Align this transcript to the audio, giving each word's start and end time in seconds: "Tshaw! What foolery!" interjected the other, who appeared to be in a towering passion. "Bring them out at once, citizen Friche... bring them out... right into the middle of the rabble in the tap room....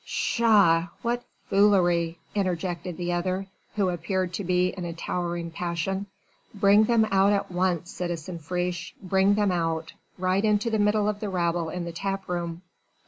"Tshaw! 0.03 0.87
What 1.03 1.23
foolery!" 1.47 2.17
interjected 2.33 2.97
the 2.97 3.13
other, 3.13 3.45
who 3.75 3.89
appeared 3.89 4.33
to 4.33 4.43
be 4.43 4.69
in 4.69 4.83
a 4.83 4.93
towering 4.93 5.51
passion. 5.51 6.07
"Bring 6.55 6.85
them 6.85 7.05
out 7.11 7.31
at 7.33 7.51
once, 7.51 7.91
citizen 7.91 8.39
Friche... 8.39 8.95
bring 8.99 9.35
them 9.35 9.51
out... 9.51 9.93
right 10.17 10.43
into 10.43 10.71
the 10.71 10.79
middle 10.79 11.07
of 11.07 11.19
the 11.19 11.29
rabble 11.29 11.69
in 11.69 11.85
the 11.85 11.91
tap 11.91 12.27
room.... 12.27 12.63